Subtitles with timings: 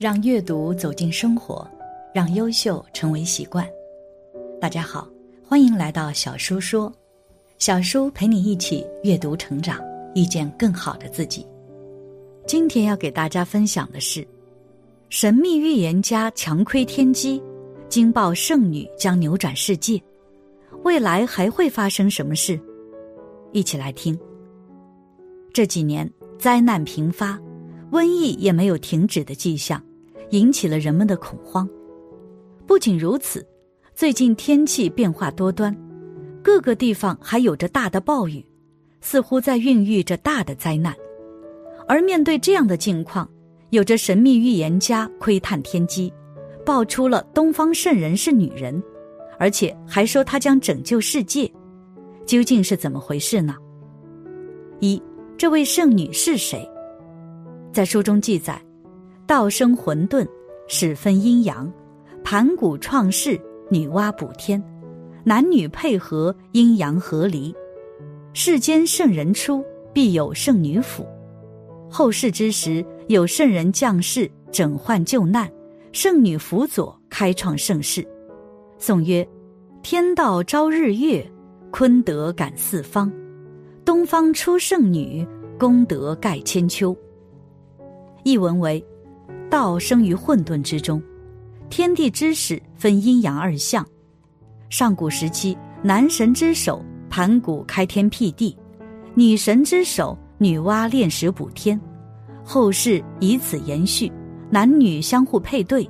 [0.00, 1.70] 让阅读走进生活，
[2.14, 3.68] 让优秀成为习惯。
[4.58, 5.06] 大家好，
[5.46, 6.90] 欢迎来到小叔说，
[7.58, 9.78] 小叔陪你一起阅读成长，
[10.14, 11.46] 遇见更好的自己。
[12.46, 14.26] 今天要给大家分享的是，
[15.10, 17.38] 神秘预言家强窥天机，
[17.90, 20.02] 惊爆圣女将扭转世界，
[20.82, 22.58] 未来还会发生什么事？
[23.52, 24.18] 一起来听。
[25.52, 27.38] 这几年灾难频发，
[27.90, 29.78] 瘟疫也没有停止的迹象，
[30.30, 31.68] 引起了人们的恐慌。
[32.66, 33.46] 不仅如此，
[33.94, 35.76] 最近天气变化多端，
[36.42, 38.44] 各个地方还有着大的暴雨，
[39.00, 40.94] 似乎在孕育着大的灾难。
[41.88, 43.28] 而面对这样的境况，
[43.70, 46.12] 有着神秘预言家窥探天机，
[46.64, 48.80] 爆出了东方圣人是女人，
[49.38, 51.50] 而且还说她将拯救世界。
[52.24, 53.56] 究竟是怎么回事呢？
[54.78, 55.02] 一，
[55.36, 56.70] 这位圣女是谁？
[57.72, 58.62] 在书中记载，
[59.30, 60.26] 道生混沌，
[60.66, 61.72] 始分阴阳，
[62.24, 64.60] 盘古创世，女娲补天，
[65.22, 67.54] 男女配合，阴阳合离。
[68.32, 71.06] 世间圣人出，必有圣女辅。
[71.88, 75.48] 后世之时，有圣人降世，拯患救难，
[75.92, 78.04] 圣女辅佐，开创盛世。
[78.78, 79.24] 颂曰：
[79.80, 81.24] 天道昭日月。
[81.70, 83.08] 坤德感四方，
[83.84, 85.24] 东方出圣女，
[85.56, 86.96] 功德盖千秋。
[88.24, 88.84] 译文为：
[89.50, 91.02] 道生于混沌之中，
[91.68, 93.84] 天地之始分阴阳二象。
[94.70, 98.56] 上古时期，男神之首盘古开天辟地，
[99.14, 101.78] 女神之首女娲炼石补天。
[102.44, 104.10] 后世以此延续，
[104.50, 105.88] 男女相互配对，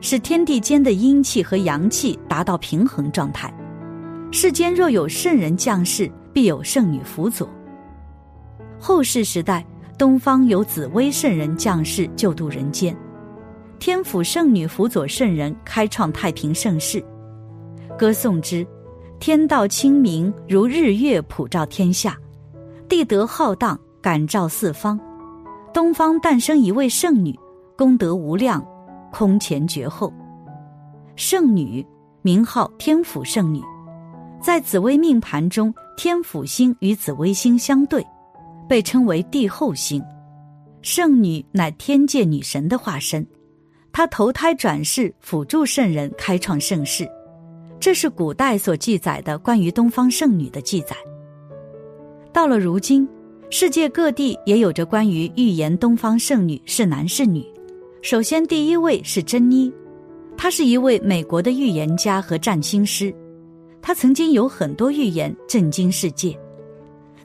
[0.00, 3.52] 使天地间的阴气和阳气达到平衡状态。
[4.32, 7.46] 世间若有圣人降世，必有圣女辅佐。
[8.80, 9.64] 后世时代，
[9.96, 12.96] 东方有紫薇圣人降世救度人间，
[13.78, 17.04] 天府圣女辅佐圣人开创太平盛世。
[17.96, 18.66] 歌颂之，
[19.20, 22.18] 天道清明如日月普照天下，
[22.88, 24.98] 地德浩荡感召四方。
[25.72, 27.32] 东方诞生一位圣女，
[27.76, 28.64] 功德无量，
[29.12, 30.12] 空前绝后。
[31.14, 31.86] 圣女
[32.22, 33.62] 名号天府圣女。
[34.40, 38.04] 在紫微命盘中，天府星与紫微星相对，
[38.68, 40.02] 被称为帝后星。
[40.82, 43.26] 圣女乃天界女神的化身，
[43.92, 47.08] 她投胎转世辅助圣人开创盛世。
[47.80, 50.96] 这是古代所记载的关于东方圣女的记载。
[52.32, 53.08] 到了如今，
[53.50, 57.44] 世界各地也有着关于预言东方圣女是男是女。
[58.02, 59.72] 首先，第一位是珍妮，
[60.36, 63.14] 她是一位美国的预言家和占星师。
[63.80, 66.38] 她曾经有很多预言震惊世界，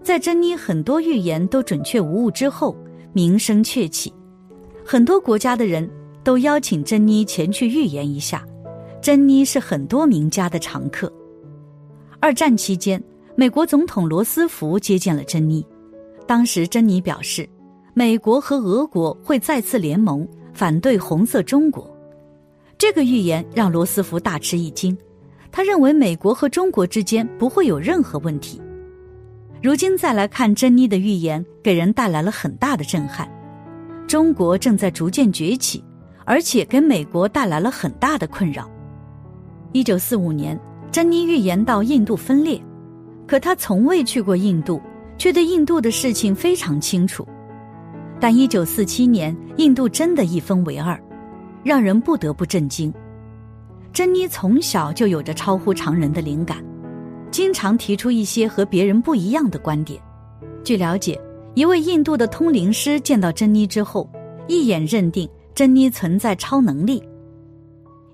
[0.03, 2.75] 在珍妮很多预言都准确无误之后，
[3.13, 4.11] 名声鹊起，
[4.85, 5.89] 很多国家的人
[6.23, 8.45] 都邀请珍妮前去预言一下。
[9.01, 11.11] 珍妮是很多名家的常客。
[12.19, 13.01] 二战期间，
[13.35, 15.65] 美国总统罗斯福接见了珍妮，
[16.27, 17.47] 当时珍妮表示，
[17.93, 21.89] 美国和俄国会再次联盟反对红色中国。
[22.77, 24.97] 这个预言让罗斯福大吃一惊。
[25.51, 28.61] 他认为美国和中国之间不会有任何问题。
[29.61, 33.29] 如今再来看珍妮的预言，给人带来了很大的震撼。
[34.07, 35.83] 中国正在逐渐崛起，
[36.23, 38.69] 而且给美国带来了很大的困扰。
[39.73, 40.57] 一九四五年，
[40.91, 42.61] 珍妮预言到印度分裂，
[43.27, 44.81] 可她从未去过印度，
[45.17, 47.27] 却对印度的事情非常清楚。
[48.17, 50.97] 但一九四七年，印度真的一分为二，
[51.63, 52.93] 让人不得不震惊。
[53.91, 56.63] 珍妮从小就有着超乎常人的灵感，
[57.31, 60.01] 经常提出一些和别人不一样的观点。
[60.63, 61.19] 据了解，
[61.55, 64.09] 一位印度的通灵师见到珍妮之后，
[64.47, 67.01] 一眼认定珍妮存在超能力。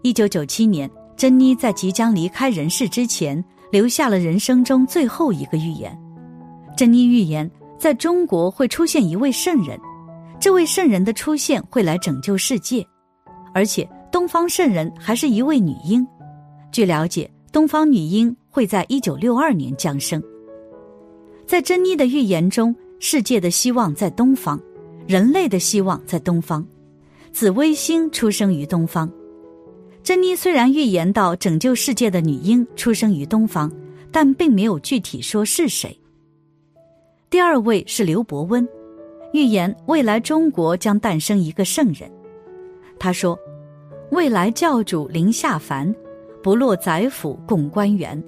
[0.02, 5.98] 一九九七年，珍妮在即将离开人世之前，留下了人生中最后一个预言。
[6.78, 9.80] 珍妮预言，在中国会出现一位圣人，
[10.40, 12.86] 这位圣人的出现会来拯救世界，
[13.54, 13.88] 而且。
[14.12, 16.08] 东方圣人还是一位女婴。
[16.72, 20.22] 据了解，东方女婴会在一九六二年降生。
[21.48, 24.60] 在珍妮的预言中，世界的希望在东方，
[25.08, 26.68] 人类的希望在东方，
[27.32, 29.10] 紫微星出生于东方。
[30.04, 33.72] 珍妮虽然预言到拯救世界的女婴出生于东方，
[34.12, 35.98] 但并没有具体说是谁。
[37.30, 38.68] 第二位是刘伯温，
[39.32, 42.12] 预言未来中国将诞生一个圣人。
[43.00, 43.40] 他说。
[44.12, 45.94] 未来教主临下凡，
[46.46, 48.24] 不落宰府供官员，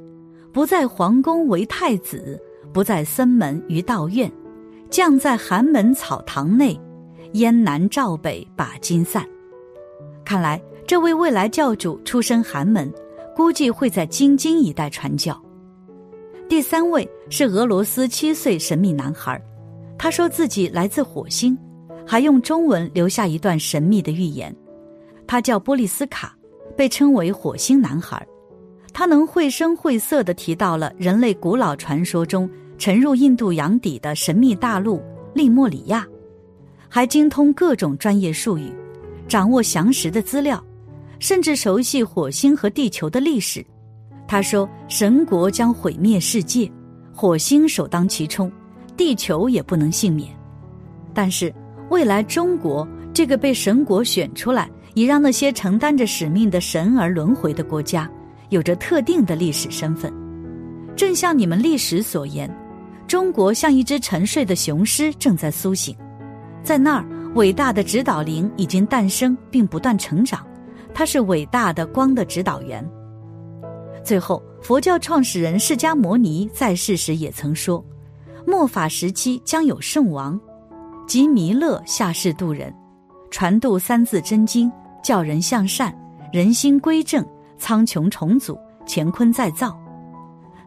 [0.52, 2.42] 不在皇宫为太子，
[2.74, 4.28] 不在僧门于道院，
[4.90, 6.76] 降在寒门草堂内，
[7.34, 9.24] 燕南赵北把金散。
[10.26, 12.92] 看来这位未来教主出身寒门，
[13.36, 15.40] 估计会在京津一带传教。
[16.50, 19.40] 第三位是俄罗斯七岁神秘男孩，
[19.96, 21.56] 他说自己来自火星，
[22.04, 24.52] 还用中文留下一段神秘的预言。
[25.28, 26.36] 他叫波利斯卡，
[26.78, 28.26] 被称为火星男孩。
[28.94, 35.02] 他能绘声绘色地提到了人类古老传说中沉入印度洋底的神秘大陆
[35.34, 36.06] 利莫里亚，
[36.88, 38.72] 还精通各种专业术语，
[39.28, 40.64] 掌握详实的资料，
[41.20, 43.66] 甚至熟悉火星和地球的历史。
[44.28, 46.70] 他说：“神国将毁灭世界，
[47.14, 48.52] 火星首当其冲，
[48.96, 50.30] 地球也不能幸免。
[51.14, 51.54] 但是，
[51.90, 58.10] 未来中国这个被神国选出来，以让那些承担着使命的神而轮回的国家，
[58.50, 60.12] 有着特定的历史身份。
[60.96, 62.52] 正像你们历史所言，
[63.06, 65.96] 中国像一只沉睡的雄狮，正在苏醒。
[66.64, 67.06] 在那儿，
[67.36, 70.44] 伟大的指导灵已经诞生并不断成长，
[70.96, 72.84] 它是伟大的光的指导员。”
[74.04, 77.86] 最后，佛教创始人释迦牟尼在世时也曾说
[78.48, 80.42] ：“末法时期将有圣王，
[81.06, 82.74] 即弥勒下世度人，
[83.30, 84.72] 传度三字真经，
[85.04, 85.96] 教人向善，
[86.32, 87.26] 人心归正，
[87.58, 89.80] 苍穹重组，乾坤再造。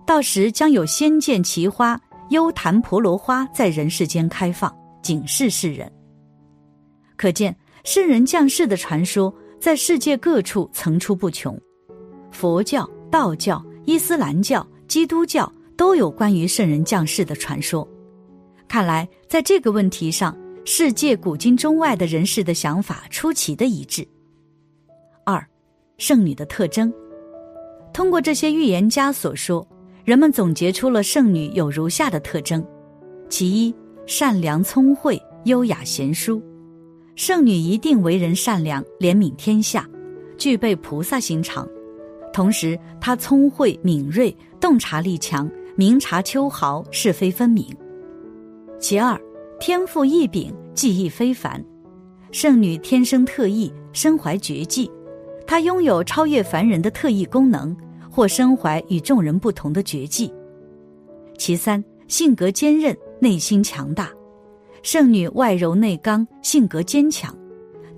[0.07, 2.01] 到时将有仙剑奇花、
[2.31, 5.91] 幽檀婆罗花在人世间开放，警示世人。
[7.17, 7.55] 可见
[7.85, 11.59] 圣人降世的传说在世界各处层出不穷，
[12.31, 17.85] 佛教。”道教、伊斯兰教、基督教都有关于圣人降世的传说。
[18.69, 20.33] 看来，在这个问题上，
[20.65, 24.07] 世界古今中外的人士的想法出奇的一致。
[26.01, 26.93] 圣女的特征。
[27.93, 29.65] 通过这些预言家所说，
[30.03, 32.67] 人们总结出了圣女有如下的特征：
[33.29, 33.75] 其一，
[34.07, 36.43] 善良聪慧、优雅贤淑。
[37.17, 39.87] 圣女一定为人善良、怜悯天下，
[40.39, 41.69] 具备菩萨心肠。
[42.33, 47.67] 同时，他聪慧敏锐，洞察力强，明察秋毫，是非分明。
[48.79, 49.21] 其二，
[49.59, 51.63] 天赋异禀，技艺非凡。
[52.33, 54.91] 圣女天生特异，身怀绝技，
[55.51, 57.77] 她拥有超越凡人的特异功能，
[58.09, 60.33] 或身怀与众人不同的绝技。
[61.37, 64.09] 其三，性格坚韧，内心强大。
[64.85, 67.37] 圣女外柔内刚，性格坚强，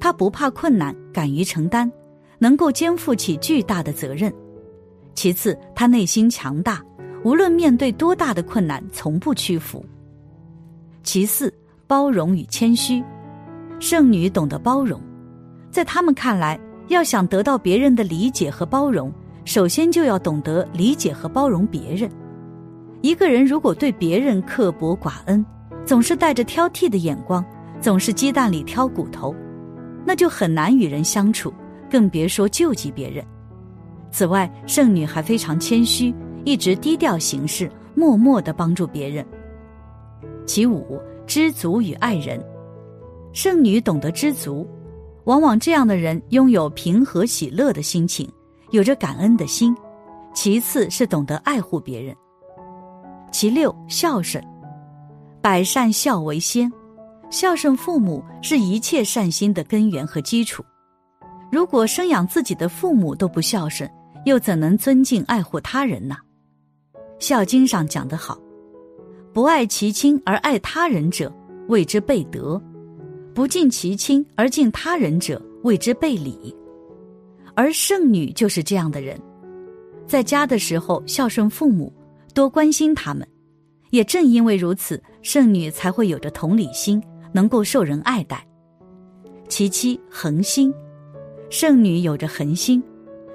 [0.00, 1.93] 她不怕困难，敢于承担。
[2.38, 4.32] 能够肩负起巨大的责任。
[5.12, 6.82] 其次，他内心强大，
[7.22, 9.84] 无论面对多大的困难，从不屈服。
[11.02, 11.52] 其四，
[11.87, 13.04] 包容与谦虚。
[13.78, 14.99] 圣女懂得包容，
[15.70, 16.58] 在他们看来，
[16.88, 19.12] 要想得到别人的理解和包容，
[19.44, 22.11] 首先就要懂得理解和包容别人。
[23.00, 25.44] 一个人如果对别人刻薄寡恩，
[25.84, 27.44] 总是带着挑剔的眼光，
[27.81, 29.34] 总是鸡蛋里挑骨头，
[30.05, 31.52] 那就很难与人相处。
[31.90, 33.23] 更别说救济别人。
[34.11, 39.23] 此外，圣女还非常谦虚，一直低调行事，默默的帮助别人。
[40.46, 42.43] 其五，知足与爱人。
[43.35, 44.67] 圣女懂得知足，
[45.25, 48.29] 往往这样的人拥有平和喜乐的心情，
[48.71, 49.77] 有着感恩的心。
[50.35, 52.17] 其次是懂得爱护别人。
[53.31, 54.43] 其六，孝顺。
[55.41, 56.73] 百善孝为先，
[57.31, 60.64] 孝顺父母是一切善心的根源和基础。
[61.50, 63.91] 如果生养自己的父母都不孝顺，
[64.25, 66.17] 又怎能尊敬爱护他人呢？
[67.19, 68.38] 《孝经》上讲得好
[69.35, 71.31] ：“不爱其亲而爱他人者，
[71.69, 72.59] 谓之悖德；
[73.35, 76.55] 不敬其亲而敬他人者，谓之悖礼。”
[77.55, 79.21] 而圣女就是这样的人，
[80.07, 81.93] 在家的时候孝顺父母，
[82.35, 83.27] 多关心他们。
[83.91, 88.43] 也正因为如此，圣女才会有着同理心，能够受人爱戴。
[89.49, 90.73] 其七，恒心。
[91.51, 92.83] 圣女有着恒心，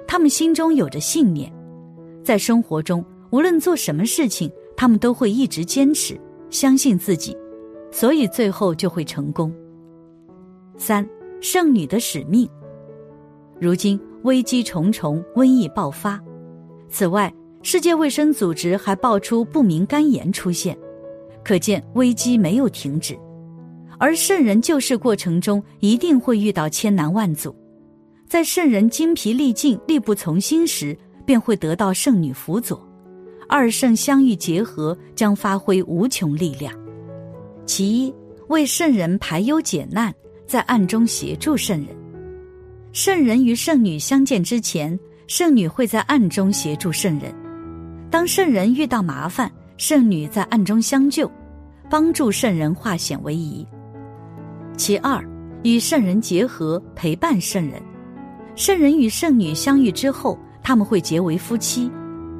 [0.04, 1.52] 她们心中有着信念，
[2.24, 7.36] 在生活中无论做什么事情，她们都会一直坚持，相信自己，
[7.92, 9.54] 所以最后就会成功。
[10.78, 11.06] 三，
[11.40, 12.48] 圣女的使命。
[13.60, 16.18] 如今危机重重，瘟疫爆发，
[16.88, 17.32] 此外，
[17.62, 20.78] 世界卫生组织还爆出不明肝炎出现，
[21.44, 23.18] 可见危机没有停止。
[23.98, 27.54] 而圣人救世过程中，一定会遇到千难万阻。
[28.28, 32.80] 在圣人精疲力尽、力不从心时，便会得到圣女辅佐，
[33.48, 36.72] 二圣相遇结合，将发挥无穷力量。
[37.66, 38.14] 其一，
[38.48, 40.14] 为圣人排忧解难，
[40.48, 41.88] 在暗中协助圣人。
[42.92, 47.30] 圣人与圣女相见之前，圣女会在暗中协助圣人；
[48.10, 51.30] 当圣人遇到麻烦，圣女在暗中相救，
[51.90, 53.64] 帮助圣人化险为夷。
[54.74, 55.22] 其二，
[55.64, 57.74] 与圣人结合，陪伴圣人。
[58.56, 61.90] 圣人与圣女相遇之后，他们会结为夫妻。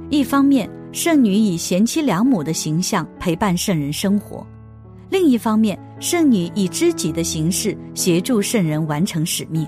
[0.08, 4.42] 一方面，圣女以贤妻良母的形象陪伴圣人生活；
[5.10, 9.66] 另一方面，圣女以知己的形式协助圣人完成使命。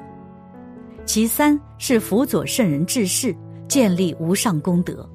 [1.05, 3.35] 其三是辅佐圣人治世，
[3.67, 5.09] 建立无上功德。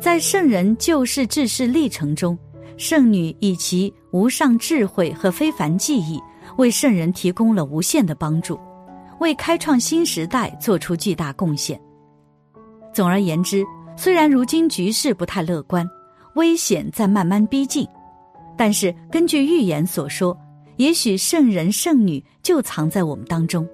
[0.00, 2.38] 在圣人救世治世历程中，
[2.78, 6.18] 圣女以其无上智慧和非凡技艺，
[6.56, 8.58] 为圣人提供了无限的帮助，
[9.20, 11.78] 为开创新时代做出巨大贡献。
[12.94, 13.62] 总而言之，
[13.96, 15.86] 虽然如今局势不太乐观，
[16.36, 17.86] 危险在慢慢逼近，
[18.58, 20.38] 但是根据预言所说，
[20.76, 23.66] 也许圣人圣女就藏在我们当中，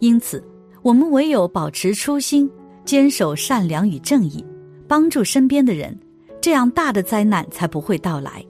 [0.00, 0.44] 因此。
[0.82, 2.50] 我们唯有保持初心，
[2.86, 4.42] 坚守善良与正义，
[4.88, 5.94] 帮助身边的人，
[6.40, 8.42] 这样大的灾难才不会到来。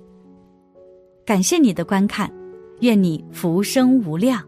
[1.26, 2.32] 感谢你的观看，
[2.82, 4.40] 愿你福生无量。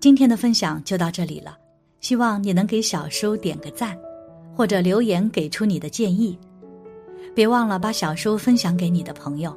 [0.00, 1.56] 今天的分享就到这里了，
[2.00, 3.96] 希望你能给小叔点个赞，
[4.52, 6.36] 或者留言给出你的建议。
[7.32, 9.56] 别忘了把小叔分享给你的朋友，